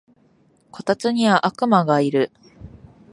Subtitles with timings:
[0.71, 2.31] こたつには悪魔がいる